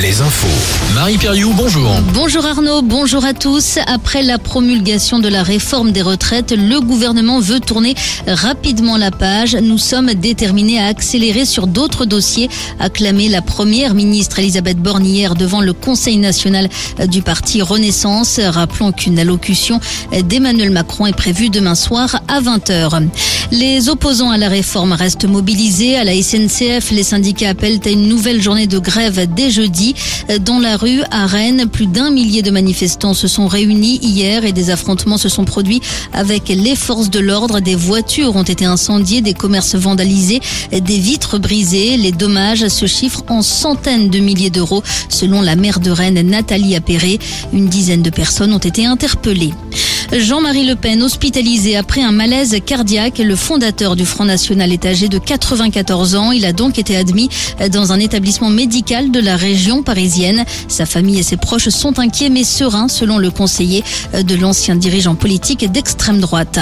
[0.00, 0.46] les infos.
[0.94, 1.90] Marie Perriou, bonjour.
[2.14, 3.78] Bonjour Arnaud, bonjour à tous.
[3.86, 7.94] Après la promulgation de la réforme des retraites, le gouvernement veut tourner
[8.26, 9.56] rapidement la page.
[9.56, 12.48] Nous sommes déterminés à accélérer sur d'autres dossiers,
[12.78, 15.04] a la première ministre Elisabeth Borne
[15.36, 16.68] devant le Conseil national
[17.06, 18.38] du parti Renaissance.
[18.40, 19.80] Rappelons qu'une allocution
[20.12, 23.08] d'Emmanuel Macron est prévue demain soir à 20h.
[23.50, 25.96] Les opposants à la réforme restent mobilisés.
[25.96, 29.94] À la SNCF, les syndicats appellent à une nouvelle journée de grève dès jeudi.
[30.40, 34.52] Dans la rue, à Rennes, plus d'un millier de manifestants se sont réunis hier et
[34.52, 35.80] des affrontements se sont produits
[36.12, 37.60] avec les forces de l'ordre.
[37.60, 41.96] Des voitures ont été incendiées, des commerces vandalisés, des vitres brisées.
[41.96, 46.76] Les dommages se chiffrent en centaines de milliers d'euros selon la maire de Rennes, Nathalie
[46.76, 47.18] Appéré.
[47.54, 49.54] Une dizaine de personnes ont été interpellées.
[50.12, 53.18] Jean-Marie Le Pen, hospitalisé après un malaise cardiaque.
[53.18, 56.32] Le fondateur du Front National est âgé de 94 ans.
[56.32, 57.28] Il a donc été admis
[57.70, 60.44] dans un établissement médical de la région parisienne.
[60.66, 65.14] Sa famille et ses proches sont inquiets mais sereins selon le conseiller de l'ancien dirigeant
[65.14, 66.58] politique d'extrême droite.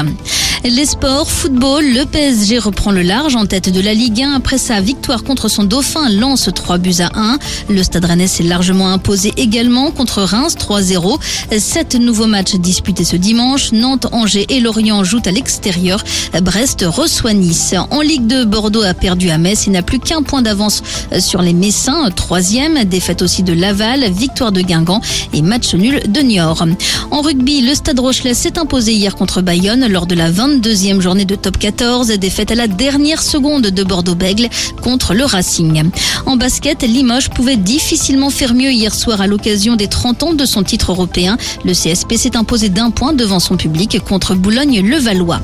[0.64, 4.58] Les sports, football, le PSG reprend le large en tête de la Ligue 1 après
[4.58, 7.38] sa victoire contre son dauphin lance 3 buts à 1.
[7.68, 11.18] Le Stade Rennais s'est largement imposé également contre Reims 3-0.
[11.58, 13.72] Sept nouveaux matchs disputés ce dimanche.
[13.72, 16.02] Nantes, Angers et Lorient jouent à l'extérieur.
[16.42, 17.74] Brest reçoit Nice.
[17.90, 19.66] En Ligue 2, Bordeaux a perdu à Metz.
[19.66, 20.82] Il n'a plus qu'un point d'avance
[21.20, 22.10] sur les Messins.
[22.10, 25.00] Troisième, défaite aussi de Laval, victoire de Guingamp
[25.32, 26.64] et match nul de Niort.
[27.10, 31.24] En rugby, le Stade Rochelet s'est imposé hier contre Bayonne lors de la 22e journée
[31.24, 34.48] de top 14, défaite à la dernière seconde de Bordeaux-Bègle
[34.80, 35.90] contre le Racing.
[36.24, 40.44] En basket, Limoges pouvait difficilement faire mieux hier soir à l'occasion des 30 ans de
[40.44, 41.36] son titre européen.
[41.64, 45.40] Le CSP s'est imposé d'un point devant son public contre Boulogne-le-Valois.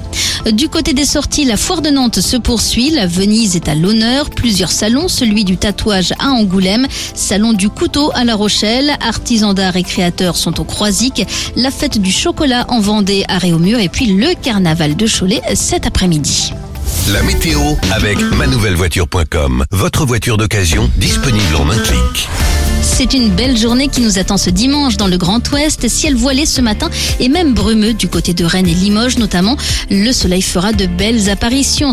[0.50, 2.90] Du côté des sorties, la foire de Nantes se poursuit.
[2.90, 4.28] La Venise est à l'honneur.
[4.28, 9.76] Plusieurs salons, celui du tatouage à Angoulême, salon du couteau à La Rochelle, artisans d'art
[9.76, 11.24] et créateurs sont au Croisic,
[11.54, 15.86] la fête du chocolat en Vendée à Réaumur et puis le carnaval de Cholet cet
[15.86, 16.52] après-midi.
[17.12, 17.60] La météo
[17.92, 19.64] avec manouvellevoiture.com.
[19.70, 22.28] Votre voiture d'occasion disponible en un clic.
[22.82, 25.88] C'est une belle journée qui nous attend ce dimanche dans le Grand Ouest.
[25.88, 29.56] Ciel voilé ce matin et même brumeux du côté de Rennes et Limoges notamment.
[29.88, 31.92] Le soleil fera de belles apparitions.